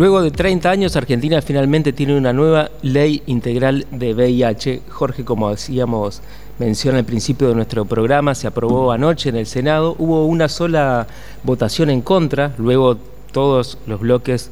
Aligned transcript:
Luego 0.00 0.22
de 0.22 0.30
30 0.30 0.70
años, 0.70 0.96
Argentina 0.96 1.42
finalmente 1.42 1.92
tiene 1.92 2.16
una 2.16 2.32
nueva 2.32 2.70
ley 2.80 3.22
integral 3.26 3.86
de 3.90 4.14
VIH. 4.14 4.80
Jorge, 4.88 5.26
como 5.26 5.50
decíamos, 5.50 6.22
menciona 6.58 6.96
al 6.96 7.04
principio 7.04 7.48
de 7.48 7.54
nuestro 7.54 7.84
programa, 7.84 8.34
se 8.34 8.46
aprobó 8.46 8.92
anoche 8.92 9.28
en 9.28 9.36
el 9.36 9.44
Senado. 9.44 9.96
Hubo 9.98 10.24
una 10.24 10.48
sola 10.48 11.06
votación 11.42 11.90
en 11.90 12.00
contra, 12.00 12.54
luego 12.56 12.96
todos 13.30 13.76
los 13.86 14.00
bloques 14.00 14.50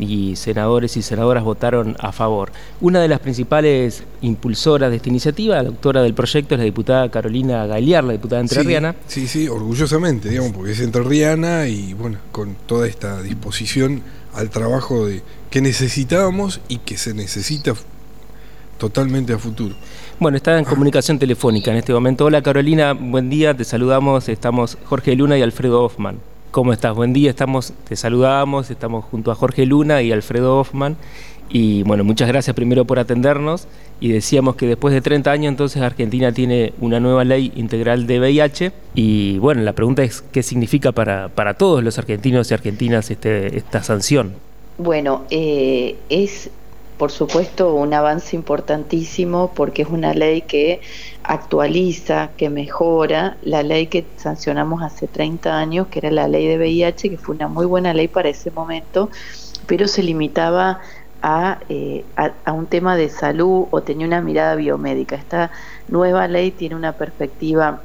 y 0.00 0.34
senadores 0.36 0.96
y 0.96 1.02
senadoras 1.02 1.44
votaron 1.44 1.94
a 1.98 2.12
favor. 2.12 2.50
Una 2.80 3.02
de 3.02 3.08
las 3.08 3.20
principales 3.20 4.02
impulsoras 4.22 4.88
de 4.88 4.96
esta 4.96 5.10
iniciativa, 5.10 5.62
la 5.62 5.68
autora 5.68 6.02
del 6.02 6.14
proyecto, 6.14 6.54
es 6.54 6.58
la 6.58 6.64
diputada 6.64 7.10
Carolina 7.10 7.66
Galear, 7.66 8.02
la 8.02 8.12
diputada 8.12 8.40
entrerriana. 8.40 8.94
Sí, 9.06 9.26
sí, 9.26 9.42
sí, 9.42 9.48
orgullosamente, 9.48 10.30
digamos, 10.30 10.52
porque 10.52 10.72
es 10.72 10.80
entrerriana 10.80 11.68
y 11.68 11.92
bueno, 11.92 12.16
con 12.32 12.56
toda 12.66 12.86
esta 12.88 13.20
disposición 13.20 14.02
al 14.36 14.50
trabajo 14.50 15.06
de 15.06 15.22
que 15.50 15.60
necesitábamos 15.60 16.60
y 16.68 16.78
que 16.78 16.98
se 16.98 17.14
necesita 17.14 17.72
totalmente 18.78 19.32
a 19.32 19.38
futuro. 19.38 19.74
Bueno, 20.20 20.36
está 20.36 20.58
en 20.58 20.64
comunicación 20.64 21.18
telefónica 21.18 21.70
en 21.70 21.78
este 21.78 21.92
momento. 21.92 22.26
Hola 22.26 22.42
Carolina, 22.42 22.92
buen 22.92 23.30
día, 23.30 23.56
te 23.56 23.64
saludamos, 23.64 24.28
estamos 24.28 24.76
Jorge 24.84 25.16
Luna 25.16 25.38
y 25.38 25.42
Alfredo 25.42 25.82
Hoffman. 25.82 26.18
¿Cómo 26.50 26.72
estás? 26.72 26.94
Buen 26.94 27.12
día, 27.12 27.30
estamos, 27.30 27.72
te 27.88 27.96
saludamos, 27.96 28.70
estamos 28.70 29.04
junto 29.06 29.30
a 29.30 29.34
Jorge 29.34 29.66
Luna 29.66 30.02
y 30.02 30.12
Alfredo 30.12 30.58
Hoffman. 30.58 30.96
Y 31.48 31.82
bueno, 31.84 32.04
muchas 32.04 32.28
gracias 32.28 32.54
primero 32.54 32.84
por 32.84 32.98
atendernos. 32.98 33.66
Y 34.00 34.12
decíamos 34.12 34.56
que 34.56 34.66
después 34.66 34.92
de 34.92 35.00
30 35.00 35.30
años 35.30 35.50
entonces 35.50 35.82
Argentina 35.82 36.32
tiene 36.32 36.72
una 36.80 37.00
nueva 37.00 37.24
ley 37.24 37.52
integral 37.56 38.06
de 38.06 38.20
VIH. 38.20 38.72
Y 38.94 39.38
bueno, 39.38 39.62
la 39.62 39.72
pregunta 39.72 40.02
es 40.02 40.22
qué 40.32 40.42
significa 40.42 40.92
para, 40.92 41.28
para 41.28 41.54
todos 41.54 41.82
los 41.82 41.98
argentinos 41.98 42.50
y 42.50 42.54
argentinas 42.54 43.10
este, 43.10 43.56
esta 43.56 43.82
sanción. 43.82 44.34
Bueno, 44.78 45.24
eh, 45.30 45.96
es 46.10 46.50
por 46.98 47.10
supuesto 47.10 47.74
un 47.74 47.92
avance 47.92 48.36
importantísimo 48.36 49.52
porque 49.54 49.82
es 49.82 49.88
una 49.88 50.14
ley 50.14 50.42
que 50.42 50.80
actualiza, 51.22 52.30
que 52.36 52.48
mejora 52.48 53.36
la 53.42 53.62
ley 53.62 53.86
que 53.86 54.04
sancionamos 54.16 54.82
hace 54.82 55.06
30 55.06 55.58
años, 55.58 55.88
que 55.88 55.98
era 55.98 56.10
la 56.10 56.28
ley 56.28 56.46
de 56.46 56.56
VIH, 56.56 57.10
que 57.10 57.18
fue 57.18 57.34
una 57.34 57.48
muy 57.48 57.66
buena 57.66 57.92
ley 57.92 58.08
para 58.08 58.30
ese 58.30 58.50
momento, 58.50 59.10
pero 59.66 59.88
se 59.88 60.02
limitaba 60.02 60.80
eh, 61.68 62.04
a, 62.16 62.52
un 62.52 62.66
tema 62.66 62.96
de 62.96 63.08
salud 63.08 63.66
o 63.70 63.82
tenía 63.82 64.06
una 64.06 64.20
mirada 64.20 64.54
biomédica. 64.54 65.16
Esta 65.16 65.50
nueva 65.88 66.28
ley 66.28 66.52
tiene 66.52 66.76
una 66.76 66.92
perspectiva, 66.92 67.82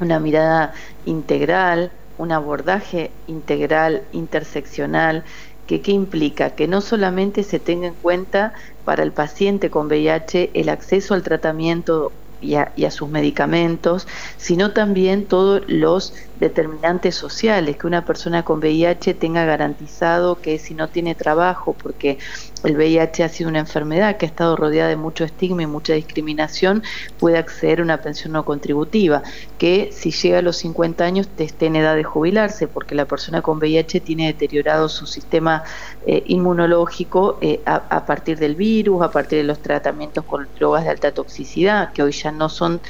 una 0.00 0.18
mirada 0.20 0.74
integral, 1.04 1.92
un 2.18 2.32
abordaje 2.32 3.10
integral, 3.26 4.02
interseccional, 4.12 5.24
que 5.66 5.80
qué 5.80 5.92
implica 5.92 6.50
que 6.50 6.68
no 6.68 6.80
solamente 6.80 7.44
se 7.44 7.60
tenga 7.60 7.86
en 7.88 7.94
cuenta 7.94 8.52
para 8.84 9.02
el 9.02 9.12
paciente 9.12 9.70
con 9.70 9.86
VIH 9.86 10.50
el 10.54 10.68
acceso 10.68 11.14
al 11.14 11.22
tratamiento 11.22 12.12
y 12.42 12.56
a, 12.56 12.90
sus 12.90 13.08
medicamentos, 13.08 14.08
sino 14.36 14.72
también 14.72 15.26
todos 15.28 15.62
los 15.68 16.14
determinantes 16.42 17.14
sociales, 17.14 17.76
que 17.76 17.86
una 17.86 18.04
persona 18.04 18.44
con 18.44 18.58
VIH 18.58 19.14
tenga 19.14 19.44
garantizado 19.44 20.40
que 20.40 20.58
si 20.58 20.74
no 20.74 20.88
tiene 20.88 21.14
trabajo, 21.14 21.72
porque 21.80 22.18
el 22.64 22.76
VIH 22.76 23.22
ha 23.22 23.28
sido 23.28 23.48
una 23.48 23.60
enfermedad 23.60 24.16
que 24.16 24.26
ha 24.26 24.28
estado 24.28 24.56
rodeada 24.56 24.88
de 24.88 24.96
mucho 24.96 25.22
estigma 25.22 25.62
y 25.62 25.66
mucha 25.66 25.92
discriminación, 25.94 26.82
puede 27.20 27.38
acceder 27.38 27.78
a 27.78 27.84
una 27.84 28.02
pensión 28.02 28.32
no 28.32 28.44
contributiva, 28.44 29.22
que 29.56 29.90
si 29.92 30.10
llega 30.10 30.38
a 30.38 30.42
los 30.42 30.56
50 30.56 31.04
años 31.04 31.28
esté 31.38 31.66
en 31.66 31.76
edad 31.76 31.94
de 31.94 32.02
jubilarse, 32.02 32.66
porque 32.66 32.96
la 32.96 33.04
persona 33.04 33.40
con 33.40 33.58
VIH 33.58 34.00
tiene 34.00 34.26
deteriorado 34.26 34.88
su 34.88 35.06
sistema 35.06 35.62
eh, 36.06 36.24
inmunológico 36.26 37.38
eh, 37.40 37.62
a, 37.66 37.76
a 37.88 38.04
partir 38.04 38.38
del 38.40 38.56
virus, 38.56 39.02
a 39.02 39.12
partir 39.12 39.38
de 39.38 39.44
los 39.44 39.62
tratamientos 39.62 40.24
con 40.24 40.48
drogas 40.56 40.82
de 40.82 40.90
alta 40.90 41.12
toxicidad, 41.12 41.92
que 41.92 42.02
hoy 42.02 42.10
ya 42.10 42.32
no 42.32 42.48
son 42.48 42.80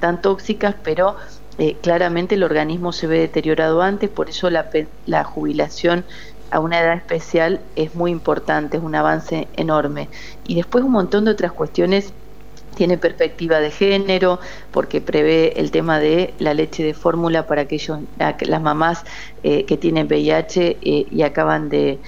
tan 0.00 0.22
tóxicas, 0.22 0.76
pero 0.82 1.16
eh, 1.58 1.76
claramente 1.82 2.34
el 2.34 2.42
organismo 2.42 2.92
se 2.92 3.06
ve 3.06 3.18
deteriorado 3.18 3.82
antes, 3.82 4.08
por 4.08 4.28
eso 4.30 4.50
la, 4.50 4.70
la 5.06 5.24
jubilación 5.24 6.04
a 6.50 6.60
una 6.60 6.80
edad 6.80 6.94
especial 6.94 7.60
es 7.76 7.94
muy 7.94 8.10
importante, 8.10 8.76
es 8.76 8.82
un 8.82 8.94
avance 8.94 9.48
enorme. 9.56 10.08
Y 10.46 10.54
después 10.54 10.84
un 10.84 10.92
montón 10.92 11.24
de 11.24 11.30
otras 11.30 11.52
cuestiones 11.52 12.12
tiene 12.74 12.98
perspectiva 12.98 13.60
de 13.60 13.70
género, 13.70 14.40
porque 14.70 15.00
prevé 15.00 15.58
el 15.60 15.70
tema 15.70 15.98
de 15.98 16.34
la 16.38 16.54
leche 16.54 16.82
de 16.82 16.94
fórmula 16.94 17.46
para 17.46 17.62
aquellos, 17.62 18.00
las 18.18 18.62
mamás 18.62 19.04
eh, 19.42 19.64
que 19.64 19.76
tienen 19.76 20.06
VIH 20.06 20.78
eh, 20.80 21.06
y 21.10 21.22
acaban 21.22 21.68
de, 21.68 21.98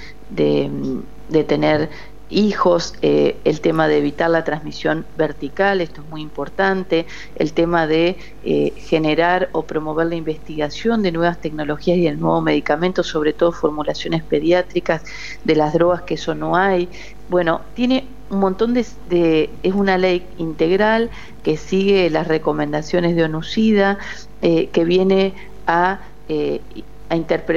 tener 1.47 1.91
hijos, 2.29 2.95
eh, 3.03 3.41
el 3.45 3.61
tema 3.61 3.89
de 3.89 3.99
evitar 3.99 4.31
la 4.31 4.45
transmisión 4.45 5.07
vertical, 5.17 5.81
esto 5.81 6.03
es 6.03 6.09
muy 6.09 6.23
importante, 6.23 7.07
el 7.35 7.53
tema 7.53 7.87
de 7.87 8.19
eh, 8.43 8.73
generar 8.77 9.51
o 9.53 9.67
promover 9.67 10.07
la 10.07 10.15
investigación 10.17 11.03
de 11.03 11.13
nuevas 11.13 11.41
tecnologías 11.41 11.99
y 11.99 12.07
el 12.07 12.19
nuevo 12.19 12.41
medicamento, 12.41 13.03
sobre 13.03 13.33
todo 13.33 13.53
formulaciones 13.53 14.25
pediátricas 14.25 15.05
de 15.45 15.57
las 15.57 15.75
drogas 15.75 16.03
que 16.03 16.15
eso 16.15 16.35
no 16.35 16.57
hay. 16.57 16.91
Bueno, 17.29 17.63
tiene 17.75 18.17
un 18.31 18.41
montón 18.41 18.75
de, 18.75 18.81
es 19.63 19.75
una 19.75 19.99
ley 19.99 20.27
integral 20.39 21.11
que 21.43 21.57
sigue 21.57 22.11
las 22.11 22.29
recomendaciones 22.29 23.17
de 23.17 23.25
ONUCIDA, 23.25 23.99
eh, 24.41 24.71
que 24.71 24.85
viene 24.85 25.35
a, 25.67 26.01
a, 26.29 27.15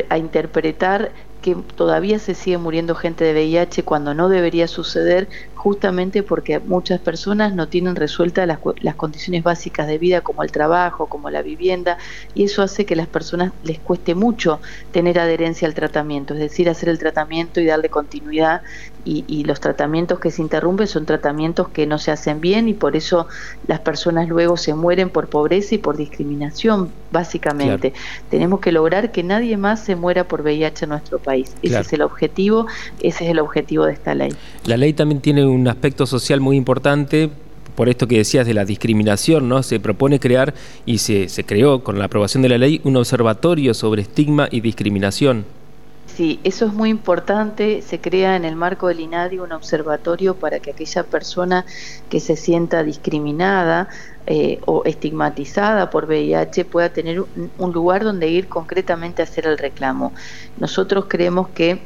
a 0.09 0.17
interpretar 0.17 1.13
que 1.41 1.55
todavía 1.75 2.19
se 2.19 2.35
sigue 2.35 2.57
muriendo 2.57 2.95
gente 2.95 3.23
de 3.23 3.33
VIH 3.33 3.83
cuando 3.83 4.13
no 4.13 4.29
debería 4.29 4.67
suceder, 4.67 5.29
justamente 5.57 6.23
porque 6.23 6.59
muchas 6.59 6.99
personas 6.99 7.53
no 7.53 7.67
tienen 7.67 7.95
resueltas 7.95 8.47
las, 8.47 8.59
las, 8.81 8.95
condiciones 8.95 9.43
básicas 9.43 9.87
de 9.87 9.97
vida 9.97 10.21
como 10.21 10.43
el 10.43 10.51
trabajo, 10.51 11.07
como 11.07 11.29
la 11.29 11.41
vivienda, 11.41 11.97
y 12.33 12.43
eso 12.43 12.61
hace 12.61 12.85
que 12.85 12.93
a 12.93 12.97
las 12.97 13.07
personas 13.07 13.51
les 13.63 13.79
cueste 13.79 14.15
mucho 14.15 14.59
tener 14.91 15.19
adherencia 15.19 15.67
al 15.67 15.73
tratamiento, 15.73 16.33
es 16.35 16.39
decir, 16.39 16.69
hacer 16.69 16.89
el 16.89 16.99
tratamiento 16.99 17.59
y 17.59 17.65
darle 17.65 17.89
continuidad, 17.89 18.61
y, 19.07 19.43
los 19.45 19.61
tratamientos 19.61 20.19
que 20.19 20.31
se 20.31 20.41
interrumpen 20.41 20.87
son 20.87 21.05
tratamientos 21.05 21.69
que 21.69 21.85
no 21.85 21.97
se 21.97 22.11
hacen 22.11 22.41
bien 22.41 22.67
y 22.67 22.73
por 22.73 22.95
eso 22.95 23.27
las 23.65 23.79
personas 23.79 24.27
luego 24.27 24.57
se 24.57 24.73
mueren 24.73 25.09
por 25.09 25.29
pobreza 25.29 25.75
y 25.75 25.77
por 25.77 25.95
discriminación, 25.95 26.91
básicamente. 27.11 27.93
Tenemos 28.29 28.59
que 28.59 28.71
lograr 28.73 29.11
que 29.11 29.23
nadie 29.23 29.55
más 29.55 29.83
se 29.85 29.95
muera 29.95 30.25
por 30.25 30.41
VIH 30.41 30.85
en 30.85 30.89
nuestro 30.89 31.19
país. 31.19 31.55
Ese 31.61 31.79
es 31.79 31.93
el 31.93 32.01
objetivo, 32.01 32.67
ese 32.99 33.23
es 33.23 33.31
el 33.31 33.39
objetivo 33.39 33.85
de 33.85 33.93
esta 33.93 34.13
ley. 34.13 34.33
La 34.65 34.75
ley 34.75 34.91
también 34.91 35.21
tiene 35.21 35.45
un 35.47 35.67
aspecto 35.67 36.05
social 36.05 36.39
muy 36.39 36.57
importante 36.57 37.29
por 37.75 37.89
esto 37.89 38.07
que 38.07 38.17
decías 38.17 38.47
de 38.47 38.55
la 38.55 38.65
discriminación, 38.65 39.47
¿no? 39.47 39.61
Se 39.61 39.79
propone 39.79 40.19
crear 40.19 40.55
y 40.87 40.97
se, 40.97 41.29
se 41.29 41.45
creó 41.45 41.83
con 41.83 41.99
la 41.99 42.05
aprobación 42.05 42.41
de 42.41 42.49
la 42.49 42.57
ley 42.57 42.81
un 42.83 42.97
observatorio 42.97 43.75
sobre 43.75 44.01
estigma 44.01 44.47
y 44.49 44.61
discriminación. 44.61 45.45
Sí, 46.07 46.39
eso 46.43 46.65
es 46.65 46.73
muy 46.73 46.89
importante. 46.89 47.83
Se 47.83 48.01
crea 48.01 48.35
en 48.35 48.45
el 48.45 48.55
marco 48.55 48.87
del 48.87 49.01
INADI 49.01 49.37
un 49.37 49.51
observatorio 49.51 50.33
para 50.33 50.59
que 50.59 50.71
aquella 50.71 51.03
persona 51.03 51.63
que 52.09 52.19
se 52.19 52.35
sienta 52.35 52.81
discriminada 52.81 53.89
eh, 54.25 54.59
o 54.65 54.83
estigmatizada 54.85 55.91
por 55.91 56.05
VIH 56.05 56.65
pueda 56.65 56.89
tener 56.89 57.23
un 57.59 57.71
lugar 57.71 58.03
donde 58.03 58.27
ir 58.29 58.47
concretamente 58.47 59.21
a 59.21 59.25
hacer 59.25 59.45
el 59.45 59.59
reclamo. 59.59 60.11
Nosotros 60.59 61.05
creemos 61.07 61.49
que 61.49 61.81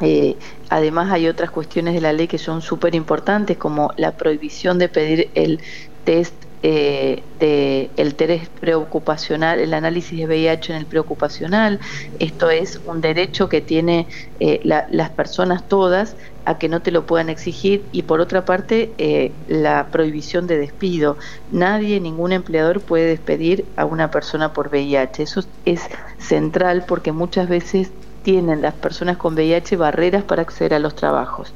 eh, 0.00 0.38
además 0.68 1.10
hay 1.12 1.28
otras 1.28 1.50
cuestiones 1.50 1.94
de 1.94 2.00
la 2.00 2.12
ley 2.12 2.28
que 2.28 2.38
son 2.38 2.62
súper 2.62 2.94
importantes, 2.94 3.58
como 3.58 3.90
la 3.96 4.16
prohibición 4.16 4.78
de 4.78 4.88
pedir 4.88 5.32
el 5.34 5.62
test 6.04 6.44
eh, 6.62 7.28
de 7.38 7.94
el 7.96 8.16
test 8.16 8.52
preocupacional, 8.58 9.60
el 9.60 9.74
análisis 9.74 10.18
de 10.18 10.26
VIH 10.26 10.72
en 10.72 10.78
el 10.78 10.86
preocupacional. 10.88 11.78
Esto 12.18 12.50
es 12.50 12.80
un 12.84 13.00
derecho 13.00 13.48
que 13.48 13.60
tiene 13.60 14.08
eh, 14.40 14.60
las 14.64 15.10
personas 15.10 15.68
todas 15.68 16.16
a 16.44 16.58
que 16.58 16.68
no 16.68 16.82
te 16.82 16.90
lo 16.90 17.06
puedan 17.06 17.28
exigir 17.28 17.88
y 17.92 18.04
por 18.04 18.20
otra 18.20 18.44
parte 18.44 18.94
eh, 18.98 19.36
la 19.46 19.90
prohibición 19.90 20.46
de 20.46 20.58
despido. 20.58 21.18
Nadie, 21.48 22.00
ningún 22.00 22.32
empleador 22.32 22.84
puede 22.84 23.06
despedir 23.06 23.72
a 23.76 23.84
una 23.84 24.10
persona 24.10 24.52
por 24.52 24.68
VIH. 24.68 25.22
Eso 25.22 25.42
es 25.64 25.82
central 26.18 26.86
porque 26.86 27.12
muchas 27.12 27.48
veces 27.48 27.92
tienen 28.28 28.60
las 28.60 28.74
personas 28.74 29.16
con 29.16 29.32
VIH 29.32 29.78
barreras 29.78 30.22
para 30.22 30.42
acceder 30.42 30.74
a 30.74 30.78
los 30.78 30.94
trabajos. 30.94 31.54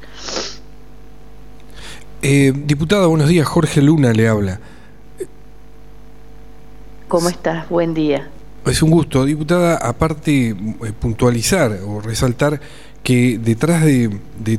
Eh, 2.23 2.51
diputada, 2.65 3.05
buenos 3.05 3.27
días. 3.29 3.45
Jorge 3.45 3.79
Luna 3.79 4.11
le 4.11 4.27
habla. 4.27 4.59
¿Cómo 7.07 7.29
estás? 7.29 7.69
Buen 7.69 7.93
día. 7.93 8.27
Es 8.65 8.81
un 8.81 8.89
gusto. 8.89 9.23
Diputada, 9.23 9.77
aparte, 9.77 10.49
eh, 10.49 10.55
puntualizar 10.99 11.77
o 11.85 12.01
resaltar 12.01 12.59
que 13.03 13.37
detrás 13.37 13.85
de, 13.85 14.09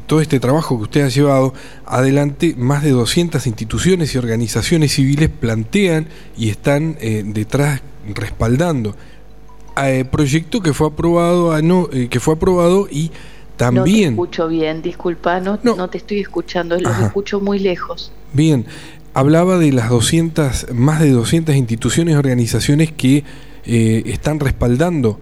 todo 0.06 0.20
este 0.20 0.38
trabajo 0.38 0.76
que 0.76 0.84
usted 0.84 1.04
ha 1.06 1.08
llevado 1.08 1.52
adelante, 1.84 2.54
más 2.56 2.84
de 2.84 2.90
200 2.90 3.44
instituciones 3.48 4.14
y 4.14 4.18
organizaciones 4.18 4.92
civiles 4.92 5.30
plantean 5.30 6.06
y 6.36 6.50
están 6.50 6.96
eh, 7.00 7.24
detrás 7.26 7.82
respaldando 8.06 8.94
eh, 9.76 10.04
proyecto 10.04 10.60
que 10.60 10.72
fue 10.72 10.88
aprobado, 10.88 11.60
no, 11.62 11.88
eh, 11.92 12.08
que 12.08 12.20
fue 12.20 12.34
aprobado 12.34 12.86
y 12.90 13.10
también... 13.56 14.16
No 14.16 14.22
te 14.22 14.28
escucho 14.28 14.48
bien, 14.48 14.82
disculpa, 14.82 15.40
no, 15.40 15.58
no. 15.62 15.88
te 15.88 15.98
estoy 15.98 16.20
escuchando, 16.20 16.78
los 16.78 16.98
escucho 16.98 17.40
muy 17.40 17.58
lejos. 17.58 18.12
Bien, 18.32 18.66
hablaba 19.14 19.58
de 19.58 19.72
las 19.72 19.88
200, 19.88 20.72
más 20.74 21.00
de 21.00 21.10
200 21.10 21.54
instituciones 21.54 22.14
y 22.14 22.16
organizaciones 22.16 22.92
que 22.92 23.24
eh, 23.64 24.02
están 24.06 24.40
respaldando 24.40 25.18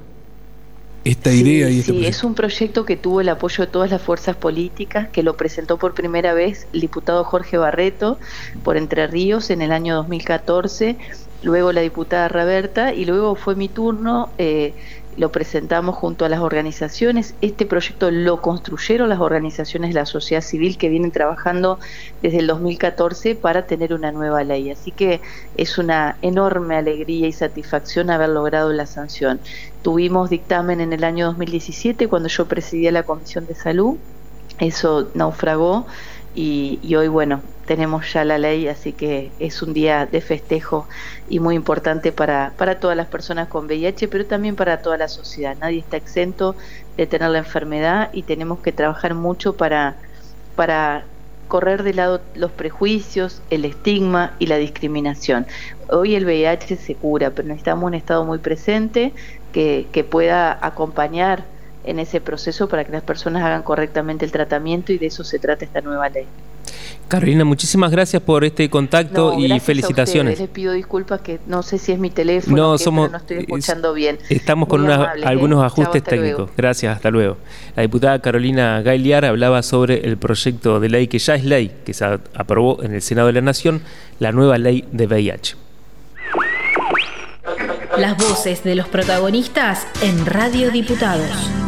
esta 1.05 1.33
idea 1.33 1.69
y 1.69 1.81
este 1.81 1.93
Sí, 1.93 2.07
es 2.07 2.23
un 2.23 2.35
proyecto 2.35 2.85
que 2.85 2.97
tuvo 2.97 3.21
el 3.21 3.29
apoyo 3.29 3.65
de 3.65 3.71
todas 3.71 3.91
las 3.91 4.01
fuerzas 4.01 4.37
políticas, 4.37 5.09
que 5.09 5.23
lo 5.23 5.37
presentó 5.37 5.77
por 5.77 5.95
primera 5.95 6.33
vez 6.33 6.67
el 6.73 6.81
diputado 6.81 7.25
Jorge 7.25 7.59
Barreto 7.59 8.19
por 8.63 8.77
Entre 8.77 9.07
Ríos 9.07 9.51
en 9.51 9.63
el 9.63 9.73
año 9.73 9.97
2014, 9.97 10.97
luego 11.43 11.73
la 11.73 11.81
diputada 11.81 12.29
Raberta 12.29 12.93
y 12.95 13.05
luego 13.05 13.35
fue 13.35 13.55
mi 13.55 13.69
turno. 13.69 14.31
Eh, 14.39 14.75
lo 15.17 15.31
presentamos 15.31 15.95
junto 15.97 16.25
a 16.25 16.29
las 16.29 16.41
organizaciones. 16.41 17.35
Este 17.43 17.67
proyecto 17.67 18.11
lo 18.11 18.41
construyeron 18.41 19.09
las 19.09 19.21
organizaciones 19.21 19.91
de 19.91 19.95
la 19.95 20.07
sociedad 20.07 20.43
civil 20.43 20.79
que 20.79 20.89
vienen 20.89 21.11
trabajando 21.11 21.79
desde 22.23 22.39
el 22.39 22.47
2014 22.47 23.35
para 23.35 23.67
tener 23.67 23.93
una 23.93 24.11
nueva 24.11 24.43
ley. 24.43 24.71
Así 24.71 24.91
que 24.91 25.21
es 25.57 25.77
una 25.77 26.17
enorme 26.23 26.77
alegría 26.77 27.27
y 27.27 27.33
satisfacción 27.33 28.11
haber 28.11 28.31
logrado 28.31 28.73
la 28.73 28.87
sanción. 28.87 29.39
Tuvimos 29.83 30.31
dictamen 30.31 30.81
en 30.81 30.93
el 30.93 31.05
año 31.05 31.27
2017 31.27 32.09
cuando 32.09 32.29
yo 32.29 32.47
presidía 32.47 32.91
la 32.91 33.03
Comisión 33.03 33.47
de 33.47 33.55
Salud. 33.55 33.97
Eso 34.59 35.11
naufragó 35.15 35.87
y, 36.35 36.95
hoy, 36.95 37.09
bueno, 37.09 37.43
tenemos 37.67 38.13
ya 38.13 38.25
la 38.25 38.39
ley, 38.39 38.67
así 38.69 38.93
que 38.93 39.31
es 39.39 39.63
un 39.63 39.75
día 39.75 40.07
de 40.07 40.21
festejo 40.21 40.89
y 41.29 41.41
muy 41.41 41.55
importante 41.55 42.11
para, 42.11 42.53
para 42.57 42.81
todas 42.81 42.97
las 42.97 43.07
personas 43.07 43.49
con 43.49 43.67
VIH, 43.67 44.09
pero 44.09 44.25
también 44.27 44.57
para 44.57 44.81
toda 44.81 44.97
la 44.97 45.09
sociedad. 45.09 45.57
Nadie 45.61 45.81
está 45.81 45.97
exento 45.97 46.57
de 46.97 47.07
tener 47.07 47.31
la 47.31 47.39
enfermedad 47.39 48.11
y 48.13 48.23
tenemos 48.23 48.61
que 48.61 48.73
trabajar 48.73 49.15
mucho 49.15 49.57
para, 49.57 49.97
para 50.57 51.05
correr 51.49 51.83
de 51.83 51.93
lado 51.93 52.23
los 52.35 52.51
prejuicios, 52.51 53.43
el 53.51 53.67
estigma 53.67 54.33
y 54.39 54.47
la 54.47 54.57
discriminación. 54.57 55.47
Hoy 55.91 56.15
el 56.15 56.25
VIH 56.25 56.77
se 56.77 56.95
cura, 56.95 57.31
pero 57.31 57.49
necesitamos 57.49 57.85
un 57.85 57.95
Estado 57.95 58.25
muy 58.25 58.39
presente 58.39 59.13
que, 59.53 59.87
que 59.93 60.03
pueda 60.03 60.59
acompañar 60.63 61.45
en 61.85 61.99
ese 61.99 62.21
proceso 62.21 62.69
para 62.69 62.85
que 62.85 62.93
las 62.93 63.03
personas 63.03 63.43
hagan 63.43 63.63
correctamente 63.63 64.25
el 64.25 64.33
tratamiento 64.33 64.93
y 64.93 64.99
de 64.99 65.07
eso 65.07 65.25
se 65.25 65.39
trata 65.39 65.65
esta 65.65 65.81
nueva 65.81 66.09
ley. 66.09 66.27
Carolina, 67.09 67.45
muchísimas 67.45 67.91
gracias 67.91 68.23
por 68.23 68.43
este 68.45 68.71
contacto 68.71 69.39
y 69.39 69.61
felicitaciones. 69.61 70.39
les 70.39 70.49
pido 70.49 70.73
disculpas 70.73 71.21
que 71.21 71.41
no 71.47 71.63
sé 71.63 71.79
si 71.79 71.93
es 71.93 71.99
mi 71.99 72.09
teléfono, 72.09 72.57
no, 72.57 72.79
somos, 72.79 73.11
no 73.11 73.19
estoy 73.19 73.39
escuchando 73.39 73.93
bien. 73.93 74.19
Estamos 74.31 74.69
con 74.69 74.91
algunos 74.91 75.63
¿eh? 75.63 75.67
ajustes 75.67 76.03
técnicos. 76.03 76.51
Gracias, 76.57 76.97
hasta 76.97 77.11
luego. 77.11 77.37
La 77.77 77.83
diputada 77.83 78.19
Carolina 78.21 78.81
Gailiar 78.81 79.27
hablaba 79.27 79.63
sobre 79.63 80.07
el 80.07 80.17
proyecto 80.17 80.81
de 80.81 80.89
ley 80.89 81.09
que 81.09 81.19
ya 81.19 81.35
es 81.35 81.45
ley, 81.45 81.73
que 81.85 81.93
se 81.93 82.05
aprobó 82.05 82.83
en 82.83 82.95
el 82.95 83.03
Senado 83.03 83.27
de 83.27 83.35
la 83.35 83.43
Nación, 83.43 83.83
la 84.19 84.33
nueva 84.33 84.57
ley 84.57 84.87
de 84.91 85.07
VIH. 85.07 85.57
Las 87.99 88.17
voces 88.17 88.65
de 88.65 88.75
los 88.75 88.89
protagonistas 88.89 89.87
en 90.03 90.25
Radio 90.25 90.71
Diputados. 90.71 91.62